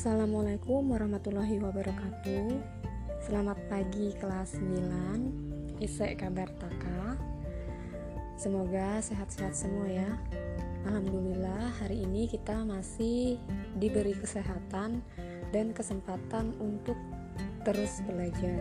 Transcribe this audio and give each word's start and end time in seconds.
Assalamualaikum 0.00 0.96
warahmatullahi 0.96 1.60
wabarakatuh. 1.60 2.48
Selamat 3.20 3.60
pagi 3.68 4.16
kelas 4.16 4.56
9 4.56 5.76
Isek 5.76 6.24
kabar 6.24 6.48
taka 6.56 7.20
Semoga 8.32 9.04
sehat-sehat 9.04 9.52
semua 9.52 9.84
ya. 9.92 10.08
Alhamdulillah 10.88 11.84
hari 11.84 12.00
ini 12.08 12.32
kita 12.32 12.64
masih 12.64 13.36
diberi 13.76 14.16
kesehatan 14.16 15.04
dan 15.52 15.76
kesempatan 15.76 16.56
untuk 16.56 16.96
terus 17.68 18.00
belajar. 18.08 18.56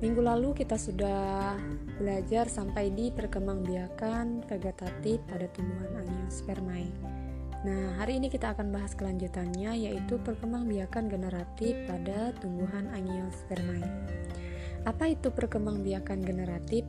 Minggu 0.00 0.24
lalu 0.24 0.56
kita 0.56 0.80
sudah 0.80 1.60
belajar 2.00 2.48
sampai 2.48 2.88
di 2.88 3.12
perkembangbiakan 3.12 4.48
vegetatif 4.48 5.20
pada 5.28 5.44
tumbuhan 5.52 5.92
angiospermae 5.92 7.20
Nah, 7.60 7.92
hari 8.00 8.16
ini 8.16 8.32
kita 8.32 8.56
akan 8.56 8.72
bahas 8.72 8.96
kelanjutannya 8.96 9.76
yaitu 9.76 10.16
perkembangbiakan 10.24 11.12
generatif 11.12 11.76
pada 11.84 12.32
tumbuhan 12.40 12.88
Angiospermae. 12.88 13.84
Apa 14.88 15.12
itu 15.12 15.28
perkembangbiakan 15.28 16.24
generatif? 16.24 16.88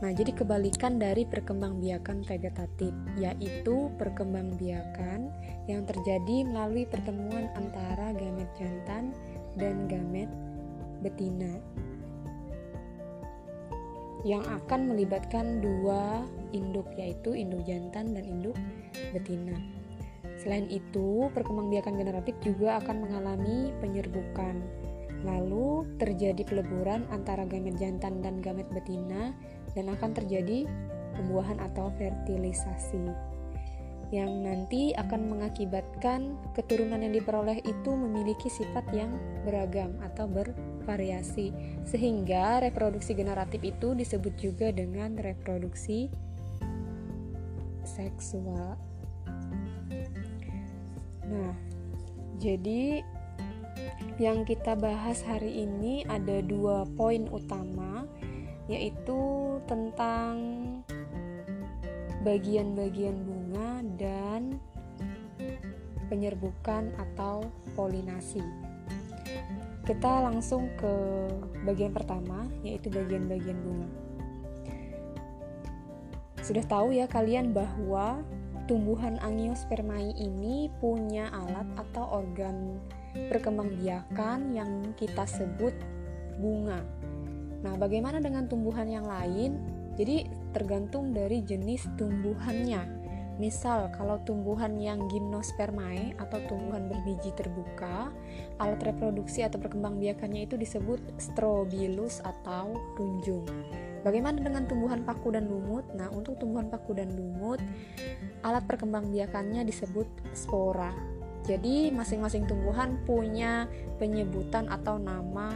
Nah, 0.00 0.08
jadi 0.08 0.32
kebalikan 0.32 0.96
dari 0.96 1.28
perkembangbiakan 1.28 2.24
vegetatif, 2.24 2.96
yaitu 3.20 3.92
perkembangbiakan 4.00 5.28
yang 5.68 5.84
terjadi 5.84 6.46
melalui 6.46 6.88
pertemuan 6.88 7.52
antara 7.52 8.16
gamet 8.16 8.48
jantan 8.56 9.12
dan 9.60 9.84
gamet 9.92 10.30
betina 11.04 11.60
yang 14.26 14.42
akan 14.48 14.90
melibatkan 14.90 15.62
dua 15.62 16.26
induk 16.50 16.90
yaitu 16.98 17.38
induk 17.38 17.62
jantan 17.68 18.16
dan 18.16 18.24
induk 18.24 18.56
betina. 19.14 19.54
Selain 20.48 20.64
itu, 20.72 21.28
perkembangbiakan 21.36 22.00
generatif 22.00 22.32
juga 22.40 22.80
akan 22.80 23.04
mengalami 23.04 23.68
penyerbukan. 23.84 24.56
Lalu 25.20 25.84
terjadi 26.00 26.40
peleburan 26.40 27.04
antara 27.12 27.44
gamet 27.44 27.76
jantan 27.76 28.24
dan 28.24 28.40
gamet 28.40 28.64
betina 28.72 29.36
dan 29.76 29.92
akan 29.92 30.16
terjadi 30.16 30.64
pembuahan 31.20 31.60
atau 31.60 31.92
fertilisasi 32.00 33.12
yang 34.08 34.40
nanti 34.40 34.96
akan 34.96 35.28
mengakibatkan 35.28 36.32
keturunan 36.56 36.96
yang 36.96 37.12
diperoleh 37.12 37.60
itu 37.60 37.92
memiliki 37.92 38.48
sifat 38.48 38.88
yang 38.96 39.12
beragam 39.44 39.92
atau 40.00 40.24
bervariasi 40.24 41.52
sehingga 41.84 42.64
reproduksi 42.64 43.12
generatif 43.12 43.60
itu 43.60 43.92
disebut 43.92 44.32
juga 44.40 44.72
dengan 44.72 45.12
reproduksi 45.20 46.08
seksual 47.84 48.80
Nah, 51.28 51.52
jadi 52.40 53.04
yang 54.18 54.42
kita 54.48 54.74
bahas 54.74 55.22
hari 55.22 55.62
ini 55.68 56.02
ada 56.08 56.40
dua 56.40 56.88
poin 56.96 57.28
utama, 57.28 58.08
yaitu 58.66 59.20
tentang 59.68 60.34
bagian-bagian 62.26 63.14
bunga 63.22 63.84
dan 64.00 64.58
penyerbukan 66.08 66.90
atau 66.96 67.46
polinasi. 67.76 68.42
Kita 69.84 70.24
langsung 70.24 70.68
ke 70.76 70.94
bagian 71.64 71.92
pertama, 71.92 72.48
yaitu 72.64 72.88
bagian-bagian 72.88 73.56
bunga. 73.60 73.88
Sudah 76.42 76.64
tahu 76.64 76.96
ya 76.96 77.04
kalian 77.04 77.52
bahwa 77.52 78.24
tumbuhan 78.68 79.16
angiospermae 79.24 80.12
ini 80.20 80.68
punya 80.76 81.32
alat 81.32 81.64
atau 81.80 82.20
organ 82.20 82.76
perkembangbiakan 83.32 84.52
yang 84.52 84.92
kita 84.94 85.24
sebut 85.24 85.72
bunga. 86.36 86.84
Nah, 87.64 87.74
bagaimana 87.80 88.20
dengan 88.22 88.46
tumbuhan 88.46 88.86
yang 88.86 89.08
lain? 89.08 89.58
Jadi 89.98 90.30
tergantung 90.54 91.10
dari 91.10 91.42
jenis 91.42 91.90
tumbuhannya. 91.98 92.97
Misal 93.38 93.94
kalau 93.94 94.18
tumbuhan 94.26 94.82
yang 94.82 95.06
gymnospermae 95.06 96.18
atau 96.18 96.42
tumbuhan 96.50 96.90
berbiji 96.90 97.30
terbuka, 97.38 98.10
alat 98.58 98.82
reproduksi 98.82 99.46
atau 99.46 99.62
perkembangbiakannya 99.62 100.50
itu 100.50 100.58
disebut 100.58 100.98
strobilus 101.22 102.18
atau 102.26 102.74
runjung. 102.98 103.46
Bagaimana 104.02 104.42
dengan 104.42 104.66
tumbuhan 104.66 105.06
paku 105.06 105.34
dan 105.34 105.46
lumut? 105.46 105.86
Nah, 105.94 106.10
untuk 106.10 106.38
tumbuhan 106.42 106.66
paku 106.66 106.98
dan 106.98 107.14
lumut, 107.14 107.62
alat 108.42 108.66
perkembangbiakannya 108.66 109.62
disebut 109.62 110.06
spora. 110.34 110.90
Jadi, 111.46 111.94
masing-masing 111.94 112.50
tumbuhan 112.50 112.98
punya 113.06 113.70
penyebutan 114.02 114.66
atau 114.66 114.98
nama 114.98 115.54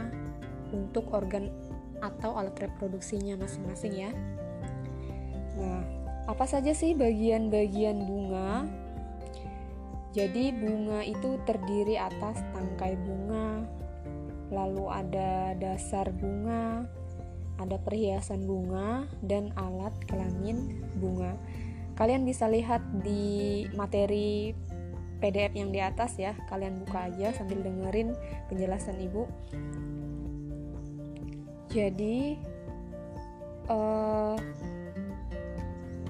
untuk 0.71 1.11
organ 1.11 1.51
atau 1.99 2.35
alat 2.35 2.55
reproduksinya 2.67 3.39
masing-masing 3.39 3.93
ya. 3.95 4.11
Apa 6.23 6.47
saja 6.47 6.71
sih 6.71 6.95
bagian-bagian 6.95 8.07
bunga? 8.07 8.63
Jadi, 10.13 10.53
bunga 10.53 11.01
itu 11.03 11.41
terdiri 11.43 11.97
atas 11.97 12.39
tangkai 12.53 12.95
bunga, 13.01 13.65
lalu 14.53 14.85
ada 14.87 15.57
dasar 15.57 16.13
bunga, 16.13 16.85
ada 17.57 17.81
perhiasan 17.81 18.45
bunga 18.45 19.09
dan 19.25 19.49
alat 19.57 19.91
kelamin 20.05 20.85
bunga. 21.01 21.33
Kalian 21.93 22.25
bisa 22.25 22.49
lihat 22.49 22.81
di 23.05 23.65
materi 23.77 24.53
PDF 25.21 25.53
yang 25.55 25.69
di 25.69 25.79
atas 25.79 26.17
ya. 26.17 26.33
Kalian 26.49 26.81
buka 26.83 27.07
aja 27.07 27.31
sambil 27.31 27.61
dengerin 27.61 28.17
penjelasan 28.49 28.97
Ibu. 28.97 29.23
Jadi 31.69 32.37
uh, 33.69 34.35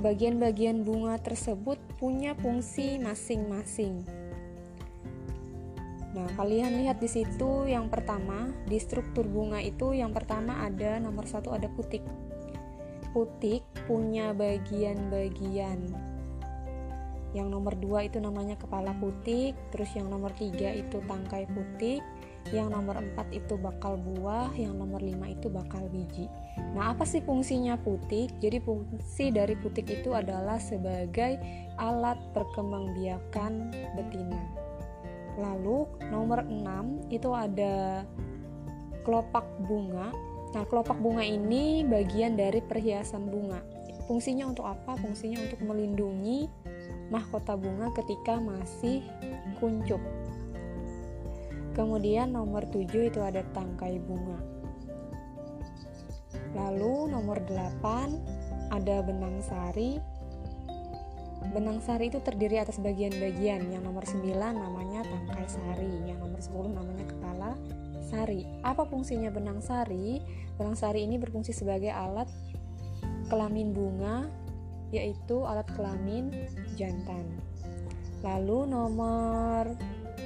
bagian-bagian 0.03 0.83
bunga 0.83 1.15
tersebut 1.23 1.79
punya 1.95 2.35
fungsi 2.35 2.99
masing-masing. 2.99 4.03
Nah, 6.13 6.27
kalian 6.35 6.77
lihat 6.83 6.99
di 6.99 7.07
situ 7.07 7.65
yang 7.65 7.87
pertama 7.87 8.51
di 8.67 8.77
struktur 8.77 9.25
bunga 9.25 9.63
itu 9.63 9.95
yang 9.95 10.11
pertama 10.11 10.61
ada 10.61 10.99
nomor 10.99 11.23
satu 11.25 11.55
ada 11.55 11.71
putik. 11.71 12.03
Putik 13.15 13.63
punya 13.87 14.35
bagian-bagian. 14.35 15.87
Yang 17.33 17.47
nomor 17.49 17.73
dua 17.79 18.05
itu 18.05 18.21
namanya 18.21 18.59
kepala 18.59 18.93
putik, 18.99 19.57
terus 19.73 19.89
yang 19.97 20.11
nomor 20.11 20.29
tiga 20.37 20.69
itu 20.69 21.01
tangkai 21.01 21.49
putik, 21.49 22.05
yang 22.51 22.73
nomor 22.73 22.99
empat 22.99 23.31
itu 23.31 23.55
bakal 23.55 23.95
buah, 23.95 24.51
yang 24.59 24.75
nomor 24.75 24.99
lima 24.99 25.31
itu 25.31 25.47
bakal 25.47 25.87
biji. 25.87 26.27
Nah, 26.75 26.91
apa 26.91 27.07
sih 27.07 27.23
fungsinya 27.23 27.79
putik? 27.79 28.35
Jadi 28.43 28.59
fungsi 28.59 29.31
dari 29.31 29.55
putik 29.55 29.87
itu 29.87 30.11
adalah 30.11 30.59
sebagai 30.59 31.39
alat 31.79 32.19
perkembangbiakan 32.35 33.71
betina. 33.95 34.41
Lalu 35.39 35.87
nomor 36.13 36.45
6 36.45 37.09
itu 37.09 37.29
ada 37.33 38.05
kelopak 39.07 39.45
bunga. 39.65 40.13
Nah, 40.53 40.63
kelopak 40.69 40.99
bunga 41.01 41.25
ini 41.25 41.81
bagian 41.81 42.37
dari 42.37 42.61
perhiasan 42.61 43.25
bunga. 43.31 43.63
Fungsinya 44.05 44.51
untuk 44.51 44.67
apa? 44.67 44.93
Fungsinya 44.99 45.41
untuk 45.41 45.63
melindungi 45.65 46.45
mahkota 47.09 47.57
bunga 47.57 47.89
ketika 47.97 48.37
masih 48.37 49.01
kuncup. 49.57 50.01
Kemudian 51.73 52.33
nomor 52.33 52.69
7 52.69 53.09
itu 53.09 53.19
ada 53.21 53.41
tangkai 53.53 53.97
bunga. 54.01 54.37
Lalu 56.53 57.09
nomor 57.09 57.41
8 57.49 58.73
ada 58.73 59.01
benang 59.01 59.41
sari 59.41 59.97
Benang 61.51 61.83
sari 61.83 62.07
itu 62.07 62.23
terdiri 62.23 62.55
atas 62.55 62.79
bagian-bagian. 62.79 63.67
Yang 63.67 63.83
nomor 63.83 64.07
9 64.07 64.31
namanya 64.31 65.03
tangkai 65.03 65.43
sari, 65.51 65.91
yang 66.07 66.23
nomor 66.23 66.39
10 66.39 66.71
namanya 66.71 67.03
kepala 67.03 67.59
sari. 68.07 68.47
Apa 68.63 68.87
fungsinya 68.87 69.27
benang 69.27 69.59
sari? 69.59 70.23
Benang 70.55 70.79
sari 70.79 71.03
ini 71.03 71.19
berfungsi 71.19 71.51
sebagai 71.51 71.91
alat 71.91 72.31
kelamin 73.27 73.75
bunga, 73.75 74.31
yaitu 74.95 75.43
alat 75.43 75.67
kelamin 75.75 76.31
jantan. 76.79 77.27
Lalu 78.23 78.71
nomor 78.71 79.75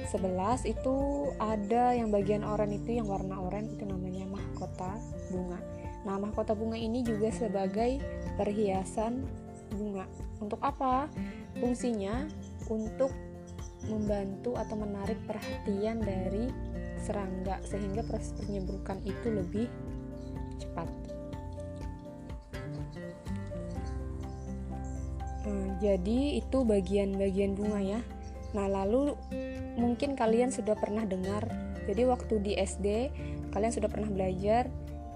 11 0.08 0.64
itu 0.64 0.96
ada 1.36 1.92
yang 1.92 2.08
bagian 2.08 2.40
oranye 2.40 2.80
itu 2.80 2.96
yang 2.96 3.08
warna 3.08 3.36
oranye 3.36 3.76
itu 3.76 3.84
namanya 3.84 4.24
mahkota 4.24 4.96
bunga. 5.28 5.60
Nah, 6.08 6.16
mahkota 6.16 6.56
bunga 6.56 6.80
ini 6.80 7.04
juga 7.04 7.28
sebagai 7.28 8.00
perhiasan 8.40 9.28
bunga. 9.76 10.08
Untuk 10.40 10.56
apa? 10.64 11.12
Fungsinya 11.60 12.24
untuk 12.72 13.12
membantu 13.88 14.56
atau 14.56 14.76
menarik 14.80 15.20
perhatian 15.28 16.00
dari 16.00 16.48
serangga 17.04 17.60
sehingga 17.68 18.02
proses 18.08 18.32
penyebrukan 18.40 18.98
itu 19.04 19.28
lebih 19.28 19.66
cepat. 20.58 20.88
Nah, 25.48 25.68
jadi 25.80 26.40
itu 26.40 26.58
bagian-bagian 26.64 27.52
bunga 27.56 27.80
ya. 27.80 28.00
Nah, 28.58 28.66
lalu 28.66 29.14
mungkin 29.78 30.18
kalian 30.18 30.50
sudah 30.50 30.74
pernah 30.74 31.06
dengar, 31.06 31.46
jadi 31.86 32.10
waktu 32.10 32.42
di 32.42 32.52
SD 32.58 33.14
kalian 33.54 33.70
sudah 33.70 33.86
pernah 33.86 34.10
belajar 34.10 34.66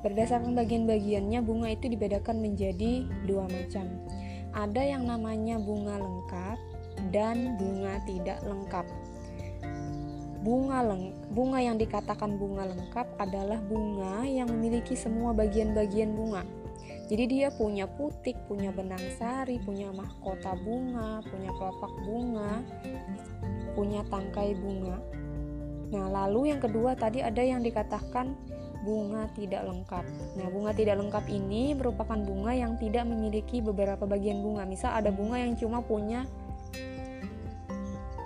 berdasarkan 0.07 0.55
bagian-bagiannya 0.55 1.43
bunga 1.43 1.75
itu 1.75 1.91
dibedakan 1.91 2.39
menjadi 2.39 3.03
dua 3.27 3.51
macam. 3.51 3.91
Ada 4.55 4.95
yang 4.95 5.11
namanya 5.11 5.59
bunga 5.59 5.99
lengkap 5.99 6.59
dan 7.11 7.59
bunga 7.59 7.99
tidak 8.07 8.39
lengkap. 8.47 8.87
Bunga 10.43 10.79
leng 10.87 11.15
bunga 11.31 11.59
yang 11.63 11.79
dikatakan 11.79 12.39
bunga 12.39 12.67
lengkap 12.67 13.07
adalah 13.19 13.59
bunga 13.63 14.23
yang 14.27 14.51
memiliki 14.51 14.95
semua 14.95 15.35
bagian-bagian 15.35 16.15
bunga. 16.15 16.47
Jadi 17.13 17.29
dia 17.29 17.53
punya 17.53 17.85
putik, 17.85 18.41
punya 18.49 18.73
benang 18.73 19.05
sari, 19.21 19.61
punya 19.61 19.93
mahkota 19.93 20.57
bunga, 20.65 21.21
punya 21.29 21.53
kelopak 21.53 21.93
bunga, 22.09 22.65
punya 23.77 24.01
tangkai 24.09 24.57
bunga. 24.57 24.97
Nah, 25.93 26.09
lalu 26.09 26.57
yang 26.57 26.61
kedua 26.65 26.97
tadi 26.97 27.21
ada 27.21 27.45
yang 27.45 27.61
dikatakan 27.61 28.33
bunga 28.81 29.29
tidak 29.37 29.61
lengkap. 29.61 30.05
Nah, 30.41 30.49
bunga 30.49 30.73
tidak 30.73 31.05
lengkap 31.05 31.29
ini 31.29 31.77
merupakan 31.77 32.17
bunga 32.17 32.57
yang 32.57 32.81
tidak 32.81 33.05
memiliki 33.05 33.61
beberapa 33.61 34.09
bagian 34.09 34.41
bunga. 34.41 34.65
Misal 34.65 34.97
ada 34.97 35.13
bunga 35.13 35.37
yang 35.37 35.53
cuma 35.53 35.85
punya 35.85 36.25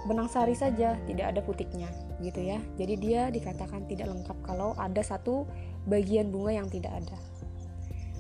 benang 0.06 0.30
sari 0.30 0.54
saja, 0.54 0.94
tidak 1.10 1.34
ada 1.34 1.42
putiknya, 1.42 1.90
gitu 2.22 2.38
ya. 2.38 2.62
Jadi 2.78 2.94
dia 3.02 3.34
dikatakan 3.34 3.90
tidak 3.90 4.14
lengkap 4.14 4.38
kalau 4.46 4.78
ada 4.78 5.02
satu 5.02 5.42
bagian 5.90 6.30
bunga 6.30 6.54
yang 6.62 6.70
tidak 6.70 6.94
ada. 7.02 7.18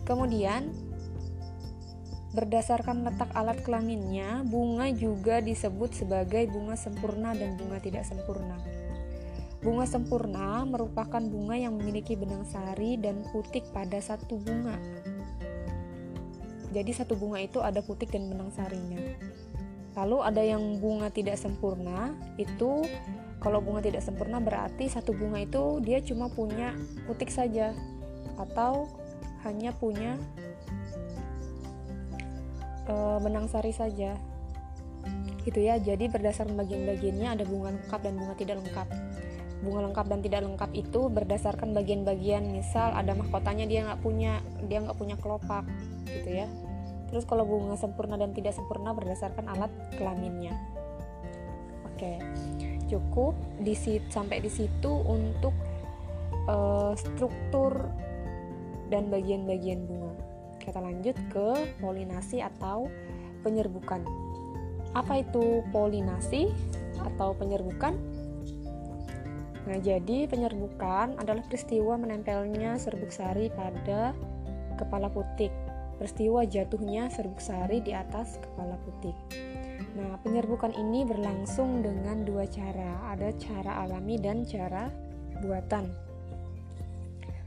Kemudian 0.06 0.70
berdasarkan 2.30 3.02
letak 3.02 3.32
alat 3.34 3.58
kelaminnya, 3.66 4.46
bunga 4.46 4.86
juga 4.94 5.42
disebut 5.42 5.98
sebagai 5.98 6.46
bunga 6.46 6.78
sempurna 6.78 7.34
dan 7.34 7.58
bunga 7.58 7.82
tidak 7.82 8.06
sempurna. 8.06 8.54
Bunga 9.64 9.88
sempurna 9.88 10.62
merupakan 10.62 11.18
bunga 11.18 11.58
yang 11.58 11.74
memiliki 11.74 12.14
benang 12.14 12.46
sari 12.46 13.00
dan 13.02 13.26
putik 13.34 13.66
pada 13.74 13.98
satu 13.98 14.38
bunga. 14.38 14.78
Jadi 16.70 16.92
satu 16.92 17.16
bunga 17.16 17.40
itu 17.40 17.58
ada 17.64 17.82
putik 17.82 18.12
dan 18.12 18.30
benang 18.30 18.52
sarinya. 18.54 19.00
Lalu 19.96 20.18
ada 20.22 20.44
yang 20.44 20.76
bunga 20.76 21.08
tidak 21.08 21.40
sempurna, 21.40 22.12
itu 22.36 22.84
kalau 23.40 23.64
bunga 23.64 23.80
tidak 23.80 24.04
sempurna 24.04 24.44
berarti 24.44 24.92
satu 24.92 25.16
bunga 25.16 25.40
itu 25.40 25.80
dia 25.80 26.04
cuma 26.04 26.28
punya 26.28 26.76
putik 27.08 27.32
saja 27.32 27.72
atau 28.36 28.92
hanya 29.46 29.70
punya 29.70 30.18
e, 32.90 32.94
benang 33.22 33.46
sari 33.46 33.70
saja. 33.70 34.18
Gitu 35.46 35.62
ya. 35.62 35.78
Jadi 35.78 36.10
berdasarkan 36.10 36.58
bagian-bagiannya 36.58 37.38
ada 37.38 37.44
bunga 37.46 37.70
lengkap 37.78 38.00
dan 38.02 38.12
bunga 38.18 38.34
tidak 38.34 38.56
lengkap. 38.66 38.88
Bunga 39.62 39.80
lengkap 39.88 40.06
dan 40.10 40.20
tidak 40.20 40.40
lengkap 40.42 40.70
itu 40.74 41.00
berdasarkan 41.08 41.70
bagian-bagian. 41.72 42.50
Misal 42.50 42.92
ada 42.92 43.14
mahkotanya 43.14 43.64
dia 43.64 43.86
nggak 43.86 44.02
punya, 44.02 44.42
dia 44.66 44.82
nggak 44.82 44.98
punya 44.98 45.16
kelopak, 45.16 45.64
gitu 46.10 46.44
ya 46.44 46.50
Terus 47.10 47.24
kalau 47.24 47.46
bunga 47.46 47.78
sempurna 47.78 48.18
dan 48.18 48.34
tidak 48.34 48.54
sempurna 48.54 48.90
berdasarkan 48.90 49.46
alat 49.46 49.70
kelaminnya. 49.94 50.54
Oke, 51.86 52.18
cukup 52.90 53.32
di 53.62 53.72
sampai 54.10 54.42
di 54.42 54.50
situ 54.50 54.90
untuk 54.90 55.54
uh, 56.50 56.92
struktur 56.98 57.88
dan 58.92 59.08
bagian-bagian 59.10 59.86
bunga. 59.86 60.14
Kita 60.62 60.82
lanjut 60.82 61.16
ke 61.30 61.48
polinasi 61.78 62.42
atau 62.42 62.90
penyerbukan. 63.46 64.02
Apa 64.94 65.22
itu 65.22 65.62
polinasi 65.70 66.50
atau 66.98 67.36
penyerbukan? 67.36 67.94
Nah, 69.66 69.78
jadi 69.82 70.30
penyerbukan 70.30 71.18
adalah 71.18 71.42
peristiwa 71.46 71.98
menempelnya 71.98 72.78
serbuk 72.78 73.10
sari 73.10 73.50
pada 73.50 74.14
kepala 74.78 75.10
putik 75.10 75.50
peristiwa 75.96 76.44
jatuhnya 76.44 77.08
serbuk 77.08 77.40
sari 77.40 77.80
di 77.80 77.96
atas 77.96 78.36
kepala 78.40 78.76
putih. 78.84 79.16
Nah, 79.96 80.20
penyerbukan 80.20 80.76
ini 80.76 81.08
berlangsung 81.08 81.80
dengan 81.80 82.24
dua 82.24 82.44
cara, 82.44 83.12
ada 83.12 83.32
cara 83.40 83.84
alami 83.84 84.20
dan 84.20 84.44
cara 84.44 84.92
buatan. 85.40 86.05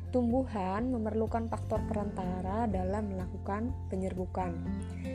Tumbuhan 0.10 0.90
memerlukan 0.90 1.54
faktor 1.54 1.86
perantara 1.86 2.66
dalam 2.66 3.14
melakukan 3.14 3.70
penyerbukan. 3.94 4.58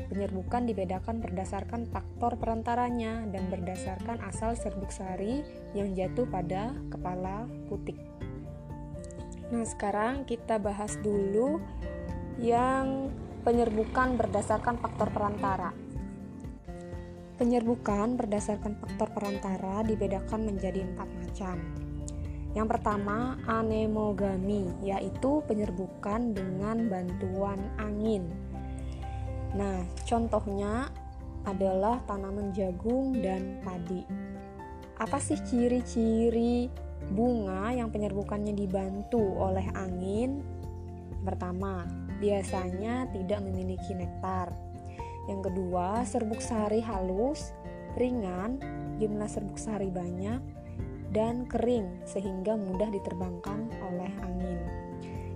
Penyerbukan 0.06 0.70
dibedakan 0.70 1.19
berdasarkan 1.19 1.91
faktor 1.91 2.38
perantaranya 2.38 3.26
dan 3.26 3.50
berdasarkan 3.50 4.23
asal 4.23 4.55
serbuk 4.55 4.94
sari 4.94 5.43
yang 5.75 5.99
jatuh 5.99 6.31
pada 6.31 6.70
kepala 6.94 7.50
putik. 7.67 7.99
Nah, 9.50 9.67
sekarang 9.67 10.23
kita 10.31 10.62
bahas 10.62 10.94
dulu 11.02 11.58
yang 12.38 13.11
penyerbukan 13.43 14.14
berdasarkan 14.14 14.79
faktor 14.79 15.11
perantara. 15.11 15.75
Penyerbukan 17.35 18.14
berdasarkan 18.14 18.79
faktor 18.79 19.11
perantara 19.11 19.82
dibedakan 19.82 20.55
menjadi 20.55 20.87
empat 20.87 21.08
macam. 21.19 21.83
Yang 22.55 22.79
pertama, 22.79 23.35
anemogami, 23.51 24.71
yaitu 24.87 25.43
penyerbukan 25.51 26.33
dengan 26.33 26.87
bantuan 26.87 27.59
angin. 27.83 28.31
Nah, 29.59 29.83
contohnya 30.06 30.87
adalah 31.45 31.99
tanaman 32.06 32.55
jagung 32.55 33.19
dan 33.19 33.59
padi. 33.67 34.06
Apa 35.03 35.19
sih 35.19 35.39
ciri-ciri 35.43 36.71
bunga 37.11 37.75
yang 37.75 37.91
penyerbukannya 37.91 38.55
dibantu 38.55 39.21
oleh 39.21 39.67
angin? 39.75 40.41
Pertama, 41.27 41.83
biasanya 42.23 43.11
tidak 43.11 43.43
memiliki 43.43 43.99
nektar. 43.99 44.55
Yang 45.27 45.51
kedua, 45.51 46.06
serbuk 46.06 46.39
sari 46.39 46.79
halus, 46.85 47.51
ringan, 47.99 48.61
jumlah 49.03 49.27
serbuk 49.27 49.59
sari 49.59 49.89
banyak, 49.91 50.63
dan 51.14 51.46
kering 51.46 52.02
sehingga 52.02 52.58
mudah 52.58 52.90
diterbangkan 52.90 53.70
oleh 53.87 54.11
angin. 54.26 54.58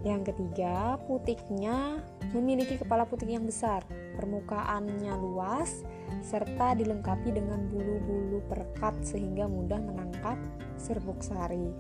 Yang 0.03 0.35
ketiga, 0.35 0.99
putiknya 1.07 2.03
memiliki 2.35 2.79
kepala 2.79 3.07
putik 3.07 3.31
yang 3.31 3.47
besar, 3.47 3.87
permukaannya 4.19 5.15
luas, 5.23 5.87
serta 6.23 6.75
dilengkapi 6.75 7.31
dengan 7.31 7.71
bulu-bulu 7.71 8.43
perekat 8.51 8.99
sehingga 9.07 9.47
mudah 9.47 9.79
menangkap 9.79 10.39
serbuk 10.79 11.23
sari. 11.23 11.71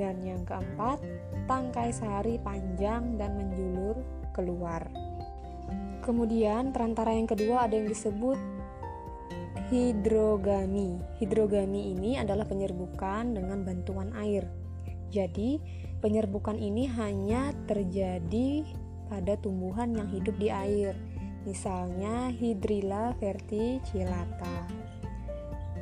Dan 0.00 0.24
yang 0.24 0.42
keempat, 0.48 1.00
tangkai 1.44 1.92
sari 1.92 2.40
panjang 2.40 3.20
dan 3.20 3.36
menjulur 3.36 4.00
keluar. 4.32 4.88
Kemudian 6.00 6.72
perantara 6.72 7.12
yang 7.12 7.28
kedua 7.28 7.68
ada 7.68 7.76
yang 7.76 7.88
disebut 7.88 8.59
hidrogami. 9.70 10.98
Hidrogami 11.22 11.94
ini 11.94 12.18
adalah 12.18 12.42
penyerbukan 12.44 13.38
dengan 13.38 13.62
bantuan 13.62 14.10
air. 14.18 14.44
Jadi, 15.14 15.62
penyerbukan 16.02 16.58
ini 16.58 16.90
hanya 16.90 17.54
terjadi 17.70 18.66
pada 19.06 19.38
tumbuhan 19.38 19.94
yang 19.94 20.10
hidup 20.10 20.34
di 20.42 20.50
air. 20.50 20.98
Misalnya 21.46 22.34
Hydrilla 22.34 23.14
verticillata. 23.22 24.66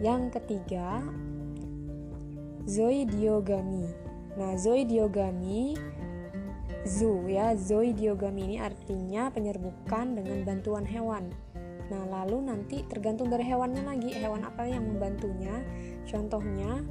Yang 0.04 0.38
ketiga, 0.38 1.02
zoidiogami. 2.68 3.88
Nah, 4.38 4.54
zoidiogami 4.54 5.74
zoo 6.88 7.28
ya, 7.28 7.52
zoidiogami 7.58 8.54
ini 8.54 8.56
artinya 8.62 9.28
penyerbukan 9.28 10.16
dengan 10.16 10.38
bantuan 10.46 10.86
hewan. 10.88 11.28
Nah, 11.88 12.04
lalu 12.04 12.44
nanti 12.44 12.84
tergantung 12.84 13.32
dari 13.32 13.44
hewannya 13.48 13.82
lagi, 13.84 14.12
hewan 14.12 14.44
apa 14.44 14.68
yang 14.68 14.84
membantunya. 14.84 15.64
Contohnya 16.04 16.84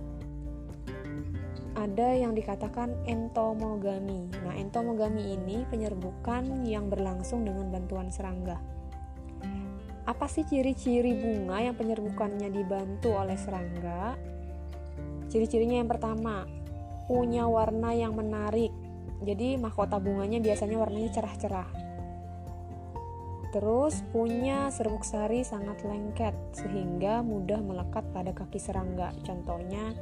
ada 1.77 2.09
yang 2.17 2.33
dikatakan 2.33 2.97
entomogami. 3.05 4.25
Nah, 4.41 4.57
entomogami 4.57 5.37
ini 5.37 5.61
penyerbukan 5.69 6.65
yang 6.65 6.89
berlangsung 6.89 7.45
dengan 7.45 7.69
bantuan 7.69 8.09
serangga. 8.09 8.57
Apa 10.09 10.25
sih 10.25 10.47
ciri-ciri 10.47 11.13
bunga 11.13 11.61
yang 11.61 11.75
penyerbukannya 11.77 12.49
dibantu 12.49 13.13
oleh 13.13 13.37
serangga? 13.37 14.17
Ciri-cirinya 15.29 15.83
yang 15.83 15.91
pertama, 15.91 16.47
punya 17.05 17.45
warna 17.45 17.93
yang 17.93 18.17
menarik. 18.17 18.73
Jadi 19.21 19.59
mahkota 19.61 20.01
bunganya 20.01 20.41
biasanya 20.41 20.81
warnanya 20.81 21.11
cerah-cerah. 21.13 21.86
Terus 23.55 24.03
punya 24.11 24.67
serbuk 24.67 25.07
sari 25.07 25.41
sangat 25.41 25.79
lengket 25.87 26.35
sehingga 26.51 27.23
mudah 27.23 27.63
melekat 27.63 28.03
pada 28.11 28.35
kaki 28.35 28.59
serangga. 28.59 29.15
Contohnya 29.23 29.95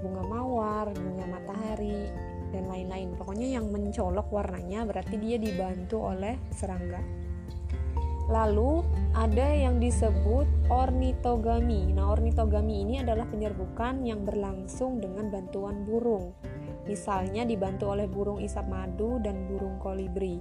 bunga 0.00 0.24
mawar, 0.28 0.86
bunga 0.92 1.26
matahari, 1.28 2.12
dan 2.50 2.66
lain-lain. 2.66 3.14
Pokoknya 3.16 3.58
yang 3.58 3.70
mencolok 3.70 4.28
warnanya 4.28 4.84
berarti 4.84 5.16
dia 5.16 5.38
dibantu 5.38 6.02
oleh 6.12 6.36
serangga. 6.52 7.00
Lalu 8.30 8.86
ada 9.10 9.48
yang 9.50 9.82
disebut 9.82 10.46
ornitogami. 10.70 11.90
Nah, 11.90 12.14
ornitogami 12.14 12.86
ini 12.86 13.02
adalah 13.02 13.26
penyerbukan 13.26 14.06
yang 14.06 14.22
berlangsung 14.22 15.02
dengan 15.02 15.34
bantuan 15.34 15.82
burung. 15.82 16.30
Misalnya 16.88 17.44
dibantu 17.44 17.92
oleh 17.92 18.06
burung 18.08 18.40
isap 18.40 18.68
madu 18.68 19.20
dan 19.20 19.48
burung 19.48 19.76
kolibri. 19.80 20.40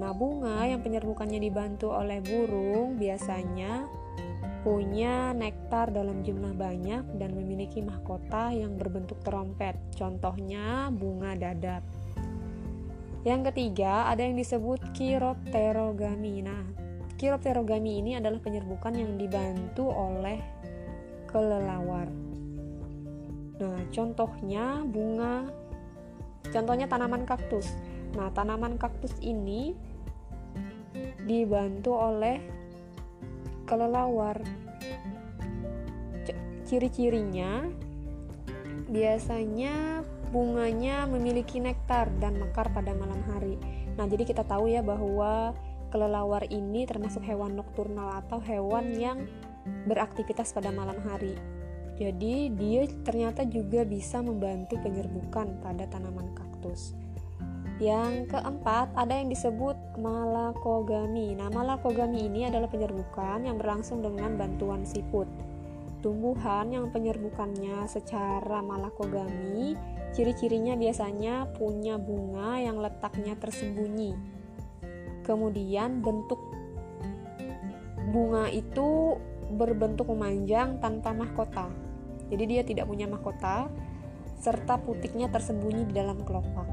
Nah, 0.00 0.10
bunga 0.16 0.64
yang 0.66 0.80
penyerbukannya 0.80 1.38
dibantu 1.38 1.94
oleh 1.94 2.18
burung 2.24 2.98
biasanya 2.98 3.86
punya 4.64 5.36
nektar 5.36 5.92
dalam 5.92 6.24
jumlah 6.24 6.56
banyak 6.56 7.04
dan 7.20 7.30
memiliki 7.36 7.84
mahkota 7.84 8.50
yang 8.50 8.80
berbentuk 8.80 9.20
trompet. 9.20 9.76
Contohnya 9.94 10.88
bunga 10.88 11.36
dadap. 11.36 11.84
Yang 13.24 13.52
ketiga, 13.52 14.08
ada 14.08 14.24
yang 14.24 14.36
disebut 14.36 14.92
kiropterogami. 14.96 16.44
Nah, 16.44 16.84
Kiropterogami 17.14 18.02
ini 18.02 18.18
adalah 18.18 18.42
penyerbukan 18.42 18.90
yang 18.90 19.14
dibantu 19.14 19.86
oleh 19.86 20.42
kelelawar. 21.30 22.10
Nah, 23.54 23.80
contohnya 23.94 24.82
bunga, 24.82 25.46
contohnya 26.50 26.90
tanaman 26.90 27.24
kaktus. 27.24 27.72
Nah, 28.14 28.30
tanaman 28.30 28.78
kaktus 28.78 29.14
ini 29.20 29.74
dibantu 31.24 31.96
oleh 31.96 32.38
kelelawar. 33.64 34.38
Ciri-cirinya 36.64 37.68
biasanya 38.88 40.04
bunganya 40.34 41.06
memiliki 41.06 41.62
nektar 41.62 42.10
dan 42.18 42.38
mekar 42.40 42.70
pada 42.74 42.90
malam 42.92 43.20
hari. 43.30 43.54
Nah, 43.94 44.10
jadi 44.10 44.26
kita 44.26 44.42
tahu 44.42 44.66
ya 44.70 44.82
bahwa 44.82 45.54
kelelawar 45.94 46.42
ini 46.50 46.82
termasuk 46.90 47.22
hewan 47.22 47.54
nokturnal 47.54 48.18
atau 48.26 48.42
hewan 48.42 48.98
yang 48.98 49.30
beraktivitas 49.86 50.50
pada 50.50 50.74
malam 50.74 50.98
hari. 51.06 51.38
Jadi, 51.94 52.50
dia 52.54 52.86
ternyata 53.06 53.46
juga 53.46 53.86
bisa 53.86 54.18
membantu 54.18 54.78
penyerbukan 54.82 55.62
pada 55.62 55.86
tanaman 55.86 56.34
kaktus. 56.34 56.98
Yang 57.78 58.34
keempat, 58.34 58.94
ada 58.94 59.14
yang 59.14 59.30
disebut 59.30 59.74
malakogami. 59.98 61.34
Nah, 61.38 61.50
malakogami 61.50 62.26
ini 62.26 62.46
adalah 62.46 62.66
penyerbukan 62.70 63.46
yang 63.46 63.58
berlangsung 63.58 64.02
dengan 64.02 64.34
bantuan 64.34 64.82
siput. 64.82 65.26
Tumbuhan 66.02 66.70
yang 66.70 66.92
penyerbukannya 66.92 67.88
secara 67.88 68.60
malakogami, 68.60 69.78
ciri-cirinya 70.12 70.76
biasanya 70.76 71.48
punya 71.56 71.96
bunga 71.96 72.60
yang 72.60 72.76
letaknya 72.78 73.34
tersembunyi 73.40 74.34
kemudian 75.24 76.04
bentuk 76.04 76.38
bunga 78.12 78.46
itu 78.52 79.18
berbentuk 79.56 80.06
memanjang 80.12 80.78
tanpa 80.78 81.16
mahkota 81.16 81.72
jadi 82.28 82.44
dia 82.44 82.62
tidak 82.62 82.86
punya 82.88 83.08
mahkota 83.08 83.68
serta 84.40 84.80
putiknya 84.80 85.32
tersembunyi 85.32 85.88
di 85.88 85.92
dalam 85.96 86.20
kelopak 86.22 86.68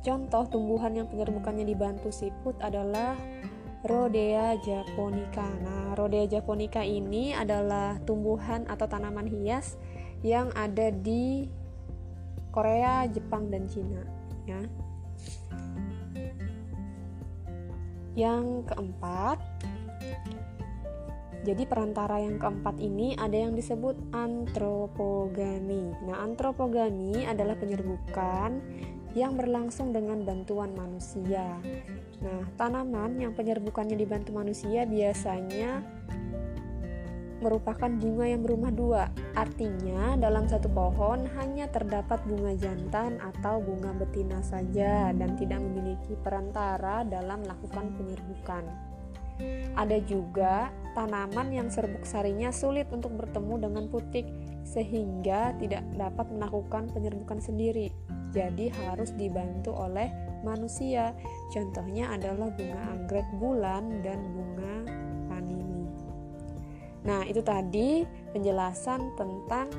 contoh 0.00 0.44
tumbuhan 0.48 0.96
yang 0.96 1.06
penyerbukannya 1.06 1.64
dibantu 1.64 2.08
siput 2.08 2.56
adalah 2.64 3.16
Rhodea 3.80 4.60
japonica. 4.60 5.48
Nah, 5.64 5.96
Rhodea 5.96 6.28
japonica 6.28 6.84
ini 6.84 7.32
adalah 7.32 7.96
tumbuhan 8.04 8.68
atau 8.68 8.84
tanaman 8.84 9.24
hias 9.24 9.80
yang 10.20 10.52
ada 10.52 10.92
di 10.92 11.48
Korea, 12.52 13.08
Jepang, 13.08 13.48
dan 13.48 13.64
Cina. 13.72 14.04
Ya. 14.44 14.60
Yang 18.28 18.68
keempat, 18.68 19.39
jadi 21.40 21.64
perantara 21.64 22.20
yang 22.20 22.36
keempat 22.36 22.76
ini 22.84 23.16
ada 23.16 23.32
yang 23.32 23.56
disebut 23.56 23.96
antropogami. 24.12 25.88
Nah, 26.04 26.20
antropogami 26.20 27.24
adalah 27.24 27.56
penyerbukan 27.56 28.60
yang 29.16 29.34
berlangsung 29.40 29.90
dengan 29.90 30.22
bantuan 30.22 30.76
manusia. 30.76 31.56
Nah, 32.20 32.40
tanaman 32.60 33.16
yang 33.18 33.32
penyerbukannya 33.32 33.96
dibantu 33.96 34.36
manusia 34.36 34.84
biasanya 34.84 35.80
merupakan 37.40 37.88
bunga 37.88 38.28
yang 38.28 38.44
berumah 38.44 38.68
dua. 38.68 39.02
Artinya, 39.32 40.20
dalam 40.20 40.44
satu 40.44 40.68
pohon 40.68 41.24
hanya 41.40 41.72
terdapat 41.72 42.20
bunga 42.28 42.52
jantan 42.52 43.16
atau 43.16 43.64
bunga 43.64 43.96
betina 43.96 44.44
saja 44.44 45.16
dan 45.16 45.40
tidak 45.40 45.64
memiliki 45.64 46.12
perantara 46.20 47.00
dalam 47.08 47.40
melakukan 47.40 47.96
penyerbukan. 47.96 48.89
Ada 49.78 50.02
juga 50.04 50.74
tanaman 50.92 51.54
yang 51.54 51.70
serbuk 51.70 52.02
sarinya 52.02 52.50
sulit 52.50 52.90
untuk 52.90 53.14
bertemu 53.14 53.70
dengan 53.70 53.84
putik 53.86 54.26
sehingga 54.66 55.54
tidak 55.56 55.86
dapat 55.94 56.26
melakukan 56.34 56.90
penyerbukan 56.90 57.38
sendiri. 57.38 57.94
Jadi 58.30 58.70
harus 58.86 59.14
dibantu 59.14 59.74
oleh 59.74 60.10
manusia. 60.46 61.14
Contohnya 61.50 62.14
adalah 62.14 62.50
bunga 62.54 62.82
anggrek 62.94 63.26
bulan 63.38 64.02
dan 64.02 64.18
bunga 64.34 65.00
Nah, 67.00 67.24
itu 67.24 67.40
tadi 67.40 68.04
penjelasan 68.36 69.16
tentang 69.16 69.72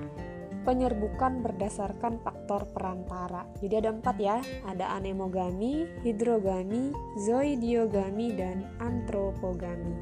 penyerbukan 0.62 1.42
berdasarkan 1.42 2.22
faktor 2.22 2.70
perantara. 2.70 3.46
Jadi 3.60 3.74
ada 3.82 3.90
empat 3.94 4.16
ya, 4.22 4.38
ada 4.66 4.94
anemogami, 4.98 5.90
hidrogami, 6.06 6.94
zoidiogami, 7.26 8.38
dan 8.38 8.70
antropogami. 8.78 9.98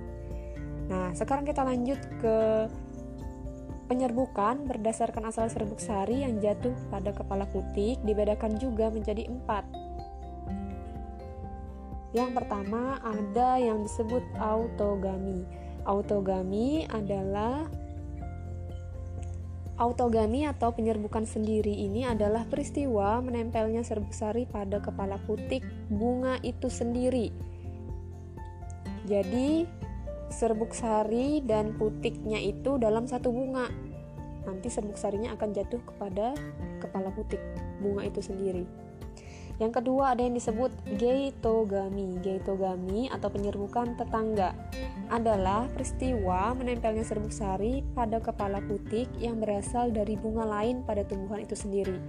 Nah, 0.89 1.13
sekarang 1.13 1.45
kita 1.45 1.61
lanjut 1.63 2.01
ke 2.19 2.37
penyerbukan 3.89 4.69
berdasarkan 4.69 5.33
asal 5.33 5.49
serbuk 5.49 5.81
sari 5.81 6.21
yang 6.21 6.37
jatuh 6.37 6.73
pada 6.93 7.09
kepala 7.09 7.49
putik 7.49 7.97
dibedakan 8.05 8.57
juga 8.61 8.93
menjadi 8.93 9.25
empat. 9.25 9.65
Yang 12.13 12.41
pertama 12.41 12.97
ada 13.05 13.57
yang 13.61 13.85
disebut 13.85 14.21
autogami. 14.41 15.45
Autogami 15.85 16.89
adalah 16.89 17.69
Autogami 19.79 20.43
atau 20.43 20.75
penyerbukan 20.75 21.23
sendiri 21.23 21.71
ini 21.71 22.03
adalah 22.03 22.43
peristiwa 22.43 23.23
menempelnya 23.23 23.79
serbuk 23.79 24.11
sari 24.11 24.43
pada 24.43 24.83
kepala 24.83 25.15
putik 25.23 25.63
bunga 25.87 26.35
itu 26.43 26.67
sendiri. 26.67 27.31
Jadi, 29.07 29.63
serbuk 30.27 30.75
sari 30.75 31.39
dan 31.47 31.79
putiknya 31.79 32.43
itu 32.43 32.75
dalam 32.75 33.07
satu 33.07 33.31
bunga. 33.31 33.71
Nanti 34.43 34.67
serbuk 34.67 34.99
sarinya 34.99 35.31
akan 35.39 35.49
jatuh 35.55 35.79
kepada 35.87 36.35
kepala 36.83 37.15
putik 37.15 37.39
bunga 37.79 38.03
itu 38.03 38.19
sendiri. 38.19 38.88
Yang 39.59 39.83
kedua 39.83 40.15
ada 40.15 40.23
yang 40.23 40.39
disebut 40.39 40.71
geitogami. 40.95 42.15
Geitogami 42.23 43.11
atau 43.11 43.27
penyerbukan 43.27 43.99
tetangga 43.99 44.55
adalah 45.11 45.67
peristiwa 45.75 46.55
menempelnya 46.55 47.03
serbuk 47.03 47.35
sari 47.35 47.83
pada 47.91 48.23
kepala 48.23 48.63
putik 48.63 49.11
yang 49.19 49.43
berasal 49.43 49.91
dari 49.91 50.15
bunga 50.15 50.47
lain 50.47 50.87
pada 50.87 51.03
tumbuhan 51.03 51.43
itu 51.43 51.59
sendiri. 51.59 51.99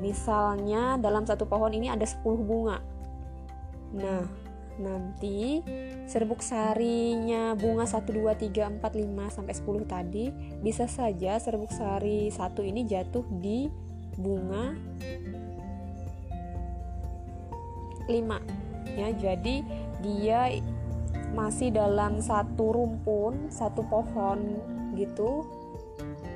Misalnya 0.00 0.96
dalam 0.96 1.28
satu 1.28 1.44
pohon 1.44 1.76
ini 1.76 1.92
ada 1.92 2.08
10 2.08 2.24
bunga. 2.40 2.80
Nah, 3.94 4.24
nanti 4.80 5.62
serbuk 6.08 6.40
sarinya 6.40 7.52
bunga 7.54 7.86
1 7.86 8.08
2 8.08 8.50
3 8.50 8.80
4 8.80 8.82
5 8.82 9.36
sampai 9.36 9.54
10 9.54 9.84
tadi 9.86 10.24
bisa 10.64 10.90
saja 10.90 11.38
serbuk 11.38 11.70
sari 11.70 12.32
satu 12.34 12.64
ini 12.66 12.82
jatuh 12.82 13.22
di 13.38 13.70
bunga 14.18 14.74
5 18.06 18.64
ya 18.94 19.08
jadi 19.16 19.56
dia 20.04 20.40
masih 21.34 21.74
dalam 21.74 22.22
satu 22.22 22.70
rumpun 22.70 23.50
satu 23.50 23.82
pohon 23.90 24.62
gitu. 24.94 25.42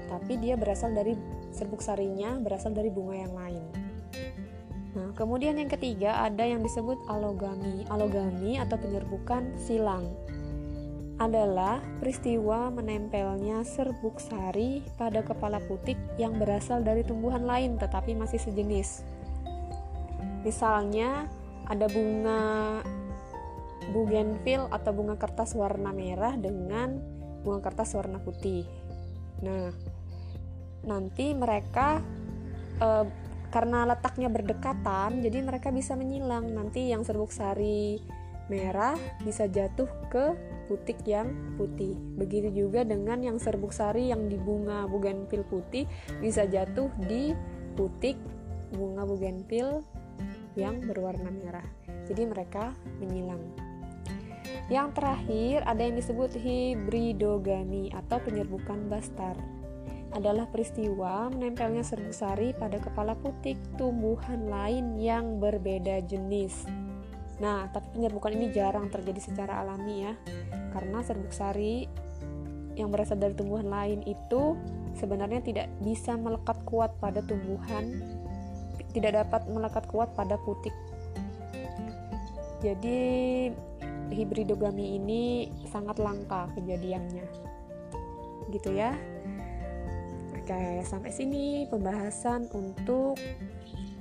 Tapi 0.09 0.41
dia 0.41 0.59
berasal 0.59 0.93
dari 0.93 1.15
serbuk 1.55 1.81
sarinya 1.81 2.37
berasal 2.43 2.75
dari 2.75 2.91
bunga 2.91 3.17
yang 3.17 3.35
lain. 3.35 3.65
Nah 4.99 5.15
kemudian 5.15 5.55
yang 5.55 5.71
ketiga 5.71 6.27
ada 6.27 6.43
yang 6.43 6.61
disebut 6.61 6.99
alogami. 7.07 7.87
Alogami 7.87 8.59
atau 8.59 8.75
penyerbukan 8.77 9.55
silang 9.55 10.05
adalah 11.19 11.83
peristiwa 11.99 12.71
menempelnya 12.71 13.67
serbuk 13.67 14.23
sari 14.23 14.87
pada 14.95 15.19
kepala 15.27 15.59
putik 15.67 15.99
yang 16.15 16.39
berasal 16.39 16.79
dari 16.83 17.03
tumbuhan 17.03 17.43
lain 17.43 17.75
tetapi 17.75 18.15
masih 18.15 18.39
sejenis. 18.39 19.03
Misalnya, 20.47 21.27
ada 21.69 21.87
bunga 21.87 22.41
bougainville 23.93 24.69
atau 24.73 24.93
bunga 24.93 25.17
kertas 25.17 25.53
warna 25.57 25.93
merah 25.93 26.37
dengan 26.37 26.97
bunga 27.45 27.61
kertas 27.65 27.97
warna 27.97 28.21
putih. 28.21 28.65
Nah, 29.45 29.73
nanti 30.85 31.33
mereka 31.33 32.01
e, 32.81 32.89
karena 33.49 33.89
letaknya 33.89 34.29
berdekatan, 34.29 35.25
jadi 35.25 35.39
mereka 35.41 35.73
bisa 35.73 35.97
menyilang. 35.97 36.53
Nanti 36.53 36.93
yang 36.93 37.05
serbuk 37.05 37.33
sari 37.33 38.01
merah 38.49 38.97
bisa 39.25 39.45
jatuh 39.49 39.89
ke 40.09 40.37
putik 40.69 41.01
yang 41.09 41.33
putih. 41.57 41.97
Begitu 42.17 42.53
juga 42.53 42.85
dengan 42.85 43.21
yang 43.25 43.41
serbuk 43.41 43.73
sari 43.73 44.13
yang 44.13 44.29
di 44.29 44.37
bunga 44.37 44.85
bugenpil 44.89 45.45
putih 45.49 45.89
bisa 46.21 46.45
jatuh 46.45 46.93
di 47.09 47.33
putik 47.77 48.21
bunga 48.73 49.09
bugenpil 49.09 49.81
yang 50.59 50.83
berwarna 50.83 51.31
merah. 51.31 51.65
Jadi 52.11 52.27
mereka 52.27 52.75
menyilang. 52.99 53.41
Yang 54.67 54.89
terakhir 54.99 55.57
ada 55.65 55.81
yang 55.87 55.97
disebut 55.97 56.35
hibridogami 56.35 57.95
atau 57.95 58.19
penyerbukan 58.19 58.91
bastar. 58.91 59.39
Adalah 60.13 60.49
peristiwa 60.49 61.29
menempelnya 61.31 61.85
serbuk 61.85 62.17
sari 62.17 62.57
pada 62.57 62.81
kepala 62.81 63.15
putik 63.15 63.61
tumbuhan 63.79 64.49
lain 64.51 64.99
yang 64.99 65.39
berbeda 65.39 66.01
jenis. 66.09 66.65
Nah, 67.39 67.71
tapi 67.71 67.95
penyerbukan 67.95 68.35
ini 68.35 68.51
jarang 68.51 68.91
terjadi 68.91 69.21
secara 69.21 69.63
alami 69.63 70.09
ya. 70.09 70.13
Karena 70.75 71.05
serbuk 71.05 71.31
sari 71.31 71.87
yang 72.75 72.89
berasal 72.89 73.21
dari 73.21 73.37
tumbuhan 73.37 73.69
lain 73.69 74.01
itu 74.09 74.57
sebenarnya 74.97 75.45
tidak 75.45 75.69
bisa 75.83 76.15
melekat 76.19 76.57
kuat 76.67 76.95
pada 76.99 77.23
tumbuhan 77.23 78.18
tidak 78.93 79.25
dapat 79.25 79.45
melekat 79.51 79.85
kuat 79.91 80.13
pada 80.17 80.41
putik. 80.43 80.73
Jadi 82.59 82.99
hibridogami 84.11 84.99
ini 84.99 85.53
sangat 85.69 86.01
langka 86.01 86.51
kejadiannya. 86.57 87.27
Gitu 88.51 88.71
ya. 88.75 88.97
Oke, 90.35 90.81
sampai 90.83 91.13
sini 91.13 91.69
pembahasan 91.69 92.49
untuk 92.57 93.21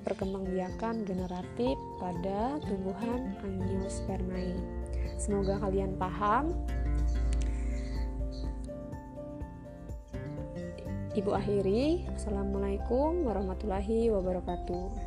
perkembangbiakan 0.07 1.03
generatif 1.03 1.75
pada 1.99 2.55
tumbuhan 2.63 3.35
angiospermae. 3.43 4.55
Semoga 5.19 5.59
kalian 5.59 5.99
paham. 5.99 6.55
Ibu 11.17 11.33
akhiri, 11.33 12.05
Assalamualaikum 12.13 13.25
warahmatullahi 13.25 14.13
wabarakatuh. 14.13 15.06